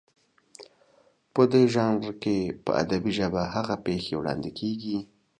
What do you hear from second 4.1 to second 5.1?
وړاندې کېږي